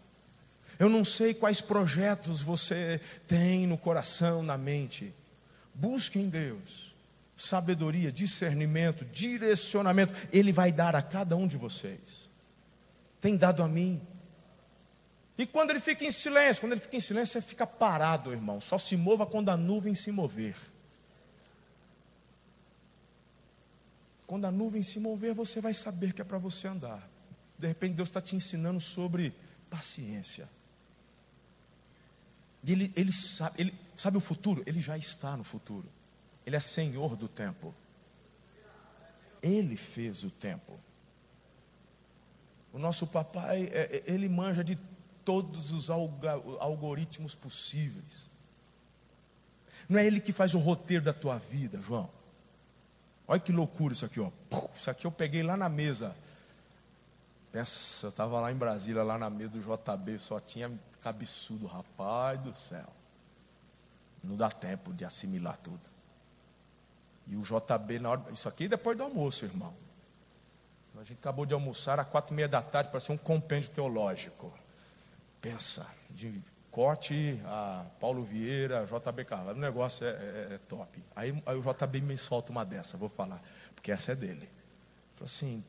[0.77, 5.11] Eu não sei quais projetos você tem no coração, na mente.
[5.73, 6.91] Busque em Deus
[7.35, 10.13] sabedoria, discernimento, direcionamento.
[10.31, 12.29] Ele vai dar a cada um de vocês.
[13.19, 13.99] Tem dado a mim.
[15.37, 18.61] E quando ele fica em silêncio, quando ele fica em silêncio, você fica parado, irmão.
[18.61, 20.55] Só se mova quando a nuvem se mover.
[24.27, 27.10] Quando a nuvem se mover, você vai saber que é para você andar.
[27.61, 29.35] De repente Deus está te ensinando sobre
[29.69, 30.49] paciência.
[32.65, 34.63] Ele, ele, sabe, ele sabe o futuro?
[34.65, 35.87] Ele já está no futuro.
[36.43, 37.73] Ele é senhor do tempo.
[39.43, 40.79] Ele fez o tempo.
[42.73, 44.75] O nosso papai, é, é, ele manja de
[45.23, 48.27] todos os algoritmos possíveis.
[49.87, 52.09] Não é ele que faz o roteiro da tua vida, João.
[53.27, 54.31] Olha que loucura isso aqui, ó.
[54.73, 56.15] Isso aqui eu peguei lá na mesa
[57.51, 62.39] Pensa, eu estava lá em Brasília, lá na mesa do JB, só tinha cabeçudo, rapaz
[62.39, 62.87] do céu.
[64.23, 65.81] Não dá tempo de assimilar tudo.
[67.27, 69.73] E o JB, na hora, isso aqui depois do almoço, irmão.
[70.95, 73.71] A gente acabou de almoçar às quatro e meia da tarde para ser um compêndio
[73.71, 74.53] teológico.
[75.41, 81.03] Pensa, de corte a Paulo Vieira, JB Carvalho, o negócio é, é, é top.
[81.15, 83.41] Aí, aí, o JB me solta uma dessa, vou falar,
[83.75, 84.49] porque essa é dele.
[85.15, 85.63] Falou assim,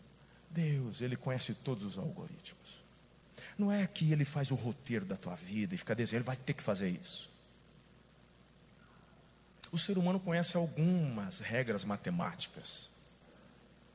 [0.52, 2.82] Deus, Ele conhece todos os algoritmos.
[3.58, 6.36] Não é que Ele faz o roteiro da tua vida e fica dizendo, Ele vai
[6.36, 7.30] ter que fazer isso.
[9.70, 12.90] O ser humano conhece algumas regras matemáticas,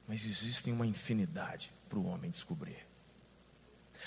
[0.08, 2.86] mas existem uma infinidade para o homem descobrir.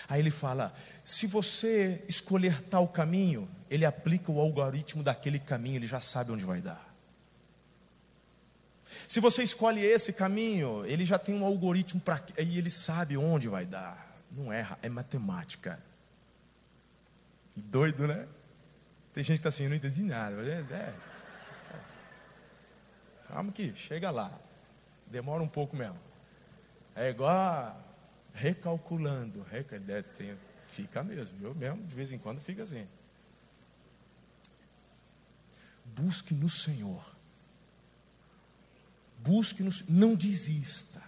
[0.08, 0.74] Aí ele fala:
[1.04, 6.44] se você escolher tal caminho, ele aplica o algoritmo daquele caminho, ele já sabe onde
[6.44, 6.89] vai dar.
[9.10, 13.48] Se você escolhe esse caminho, ele já tem um algoritmo para e ele sabe onde
[13.48, 14.16] vai dar.
[14.30, 15.82] Não erra, é matemática.
[17.56, 18.28] Doido, né?
[19.12, 20.36] Tem gente que está assim, eu não entendi nada.
[20.42, 20.94] É, é.
[23.26, 24.30] Calma que chega lá.
[25.08, 25.98] Demora um pouco mesmo.
[26.94, 27.84] É igual
[28.32, 29.44] recalculando.
[30.16, 30.38] Tem,
[30.68, 31.36] fica mesmo.
[31.44, 32.86] Eu mesmo, de vez em quando, fica assim.
[35.84, 37.18] Busque no Senhor.
[39.22, 39.62] Busque.
[39.88, 41.00] Não desista.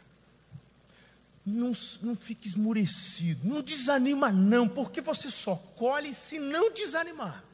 [1.44, 3.46] Não, não fique esmurecido.
[3.46, 7.44] Não desanima, não, porque você só colhe se não desanimar.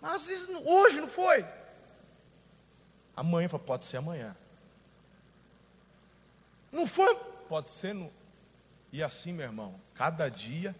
[0.00, 1.44] Mas às vezes, hoje não foi.
[3.14, 4.34] Amanhã pode ser amanhã.
[6.72, 7.14] Não foi?
[7.48, 8.10] Pode ser no.
[8.90, 10.74] E assim, meu irmão, cada dia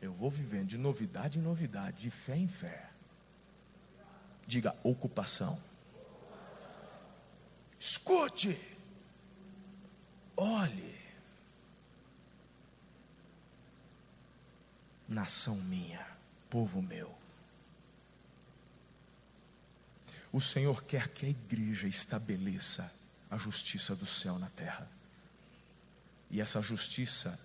[0.00, 2.90] eu vou vivendo de novidade em novidade, de fé em fé.
[4.46, 5.58] Diga ocupação.
[7.78, 8.58] Escute.
[10.36, 10.98] Olhe.
[15.08, 16.06] Nação minha,
[16.50, 17.16] povo meu.
[20.30, 22.92] O Senhor quer que a igreja estabeleça
[23.30, 24.88] a justiça do céu na terra.
[26.30, 27.38] E essa justiça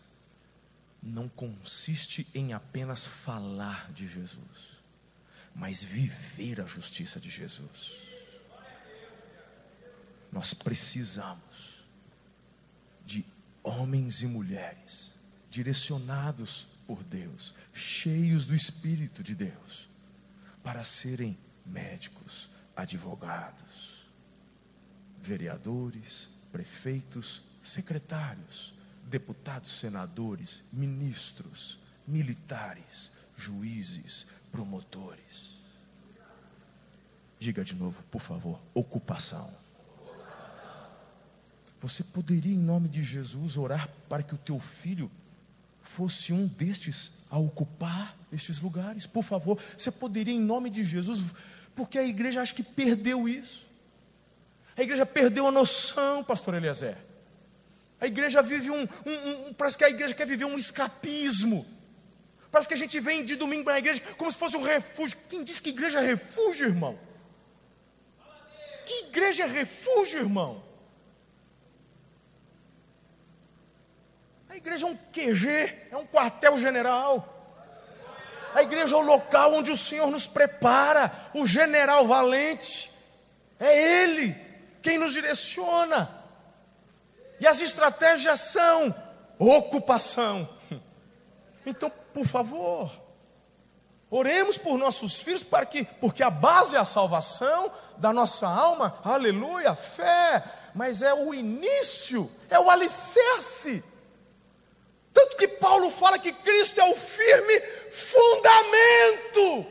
[1.02, 4.82] não consiste em apenas falar de Jesus,
[5.56, 8.13] mas viver a justiça de Jesus.
[10.34, 11.86] Nós precisamos
[13.06, 13.24] de
[13.62, 15.14] homens e mulheres
[15.48, 19.88] direcionados por Deus, cheios do Espírito de Deus,
[20.64, 24.08] para serem médicos, advogados,
[25.22, 28.74] vereadores, prefeitos, secretários,
[29.06, 31.78] deputados, senadores, ministros,
[32.08, 35.60] militares, juízes, promotores.
[37.40, 39.63] Diga de novo, por favor, ocupação.
[41.84, 45.12] Você poderia, em nome de Jesus, orar para que o teu filho
[45.82, 49.06] fosse um destes a ocupar estes lugares?
[49.06, 51.36] Por favor, você poderia, em nome de Jesus,
[51.76, 53.68] porque a igreja acha que perdeu isso.
[54.78, 56.98] A igreja perdeu a noção, pastor Eliezer.
[58.00, 61.66] A igreja vive um, um, um, Parece que a igreja quer viver um escapismo.
[62.50, 65.18] Parece que a gente vem de domingo para a igreja como se fosse um refúgio.
[65.28, 66.98] Quem disse que igreja é refúgio, irmão?
[68.86, 70.72] Que igreja é refúgio, irmão?
[74.54, 75.48] A igreja é um QG,
[75.90, 77.28] é um quartel-general.
[78.54, 82.92] A igreja é o local onde o Senhor nos prepara, o general valente.
[83.60, 84.36] É Ele
[84.80, 86.08] quem nos direciona.
[87.40, 88.94] E as estratégias são
[89.40, 90.48] ocupação.
[91.66, 92.92] Então, por favor,
[94.12, 99.00] oremos por nossos filhos para que, porque a base é a salvação da nossa alma,
[99.02, 100.44] aleluia, fé,
[100.76, 103.82] mas é o início, é o alicerce.
[105.14, 107.60] Tanto que Paulo fala que Cristo é o firme
[107.92, 109.68] fundamento.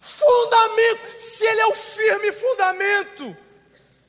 [0.00, 3.36] Fundamento, se Ele é o firme fundamento,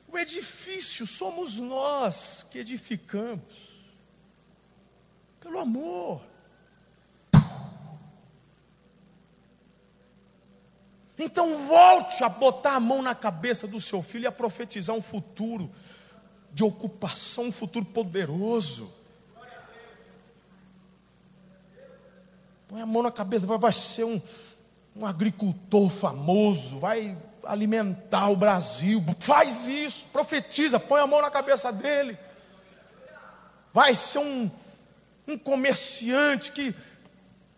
[0.08, 3.72] o edifício somos nós que edificamos.
[5.38, 6.22] Pelo amor.
[11.18, 15.02] Então volte a botar a mão na cabeça do seu filho e a profetizar um
[15.02, 15.70] futuro
[16.52, 18.92] de ocupação, um futuro poderoso.
[22.68, 24.20] Põe a mão na cabeça, vai, ser um,
[24.96, 29.02] um agricultor famoso, vai alimentar o Brasil.
[29.20, 32.18] Faz isso, profetiza, põe a mão na cabeça dele.
[33.72, 34.50] Vai ser um,
[35.26, 36.74] um comerciante que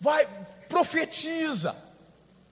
[0.00, 0.26] vai,
[0.68, 1.76] profetiza.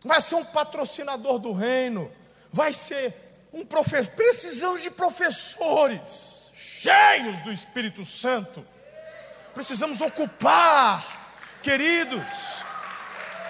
[0.04, 2.10] Vai ser um patrocinador do reino.
[2.52, 4.12] Vai ser um professor.
[4.14, 8.66] Precisamos de professores cheios do Espírito Santo.
[9.54, 12.62] Precisamos ocupar, queridos,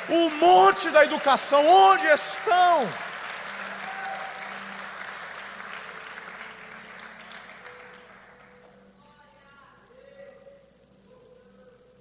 [0.09, 1.65] o monte da educação.
[1.67, 2.89] Onde estão?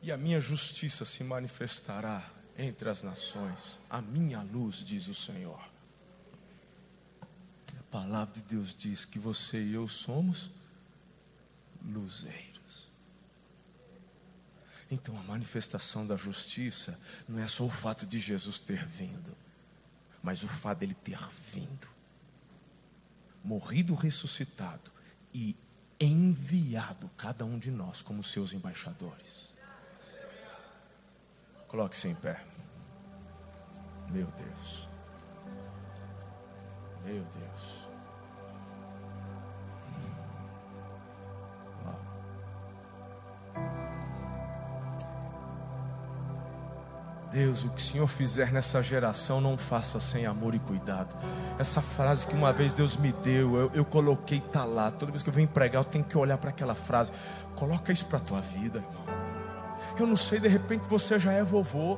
[0.01, 2.23] e a minha justiça se manifestará
[2.57, 5.70] entre as nações, a minha luz, diz o Senhor.
[7.91, 10.49] Palavra de Deus diz que você e eu somos
[11.83, 12.89] luzeiros.
[14.89, 19.35] Então a manifestação da justiça não é só o fato de Jesus ter vindo,
[20.23, 21.19] mas o fato dele ter
[21.51, 21.87] vindo,
[23.43, 24.89] morrido, ressuscitado
[25.33, 25.55] e
[25.99, 29.51] enviado cada um de nós como seus embaixadores.
[31.67, 32.43] Coloque-se em pé.
[34.09, 34.90] Meu Deus.
[37.03, 37.81] Meu Deus.
[47.31, 51.15] Deus, o que o Senhor fizer nessa geração, não faça sem amor e cuidado.
[51.57, 54.91] Essa frase que uma vez Deus me deu, eu, eu coloquei, está lá.
[54.91, 57.13] Toda vez que eu venho pregar, eu tenho que olhar para aquela frase.
[57.55, 59.21] Coloca isso para a tua vida, irmão.
[59.97, 61.97] Eu não sei, de repente você já é vovô.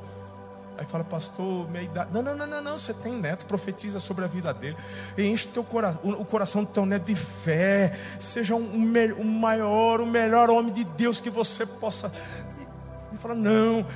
[0.76, 2.10] Aí fala, pastor, minha idade.
[2.12, 2.78] Não, não, não, não, não.
[2.78, 4.76] Você tem neto, profetiza sobre a vida dele.
[5.16, 5.98] Enche teu cora...
[6.02, 7.96] o coração do teu neto de fé.
[8.18, 8.84] Seja um,
[9.18, 12.12] um maior, o melhor homem de Deus que você possa.
[13.12, 13.86] E fala, não.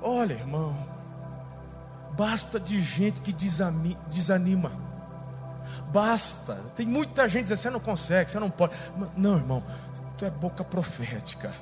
[0.00, 0.74] Olha, irmão,
[2.16, 4.72] basta de gente que desanima.
[5.92, 6.54] Basta.
[6.74, 8.72] Tem muita gente dizendo, você não consegue, você não pode.
[9.16, 9.62] Não, irmão,
[10.16, 11.52] tu é boca profética.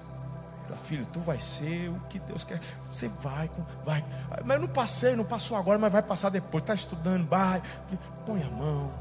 [0.77, 2.61] Filho, tu vai ser o que Deus quer.
[2.91, 3.51] Você vai,
[3.85, 4.05] vai.
[4.45, 6.63] Mas eu não passei, não passou agora, mas vai passar depois.
[6.63, 7.63] Está estudando, vai.
[8.27, 8.93] Põe a mão.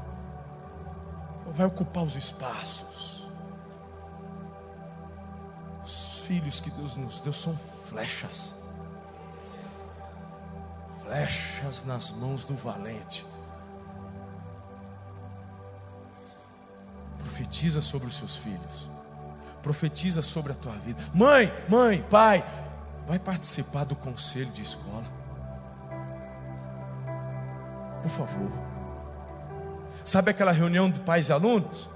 [1.54, 3.28] Vai ocupar os espaços.
[5.84, 7.56] Os filhos que Deus nos deu são
[7.86, 8.54] flechas
[11.08, 13.26] flechas nas mãos do valente.
[17.18, 18.90] Profetiza sobre os seus filhos.
[19.62, 21.02] Profetiza sobre a tua vida.
[21.14, 22.44] Mãe, mãe, pai,
[23.06, 25.04] vai participar do conselho de escola.
[28.02, 28.50] Por favor.
[30.04, 31.88] Sabe aquela reunião de pais e alunos?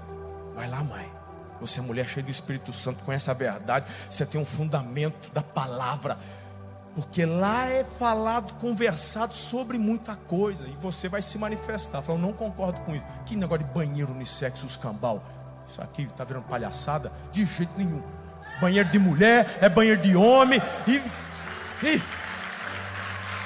[0.55, 1.11] Vai lá, mãe.
[1.59, 5.41] Você é mulher cheia do Espírito Santo, conhece a verdade, você tem um fundamento da
[5.41, 6.17] palavra.
[6.95, 10.67] Porque lá é falado, conversado sobre muita coisa.
[10.67, 12.03] E você vai se manifestar.
[12.03, 13.05] Falando, não concordo com isso.
[13.25, 15.23] Que negócio de banheiro unissex, os cambal.
[15.73, 17.11] Isso aqui está virando palhaçada?
[17.31, 18.03] De jeito nenhum.
[18.61, 20.61] Banheiro de mulher, é banheiro de homem.
[20.85, 21.01] E,
[21.83, 22.01] e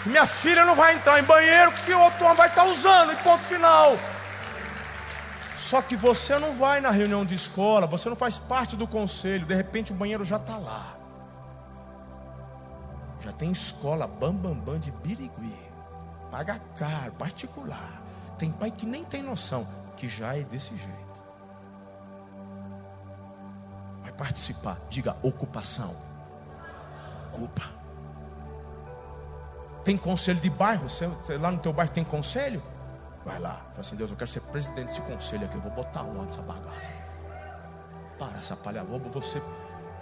[0.06, 3.14] minha filha não vai entrar em banheiro que o outro homem vai estar usando.
[3.14, 3.98] E ponto final.
[5.56, 9.46] Só que você não vai na reunião de escola, você não faz parte do conselho.
[9.46, 10.98] De repente o banheiro já está lá.
[13.22, 15.56] Já tem escola bambambam bam, bam de Birigui.
[16.30, 18.02] Paga caro, particular.
[18.38, 19.66] Tem pai que nem tem noção
[19.96, 21.07] que já é desse jeito.
[24.18, 24.78] Participar.
[24.90, 25.96] Diga ocupação.
[27.34, 27.78] Ocupa.
[29.84, 30.90] Tem conselho de bairro?
[30.90, 31.08] Você,
[31.38, 32.62] lá no teu bairro tem conselho?
[33.24, 33.62] Vai lá.
[33.70, 35.56] Fala assim, Deus, eu quero ser presidente desse conselho aqui.
[35.56, 36.92] Eu vou botar onde essa bagaça.
[38.18, 39.42] Para essa palhavôba, você.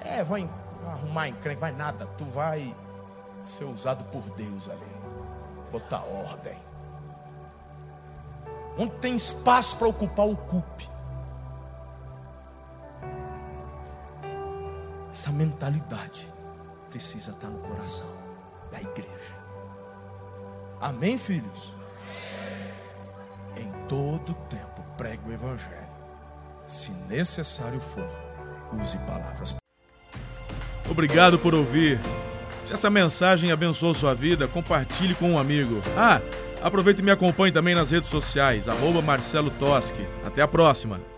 [0.01, 0.49] É, vai
[0.85, 2.07] arrumar encrenca, vai nada.
[2.17, 2.75] Tu vai
[3.43, 4.95] ser usado por Deus ali.
[5.71, 6.57] Botar ordem.
[8.77, 10.89] Onde tem espaço para ocupar, ocupe.
[15.15, 16.27] Essa mentalidade
[16.89, 18.05] precisa estar no coração
[18.69, 19.33] da igreja.
[20.81, 21.73] Amém, filhos?
[23.55, 25.87] Em todo tempo pregue o Evangelho.
[26.67, 28.05] Se necessário for,
[28.73, 29.55] use palavras.
[30.91, 31.97] Obrigado por ouvir.
[32.65, 35.81] Se essa mensagem abençoou sua vida, compartilhe com um amigo.
[35.95, 36.19] Ah,
[36.61, 40.05] aproveite e me acompanhe também nas redes sociais, arroba Marcelo Toschi.
[40.25, 41.14] Até a próxima!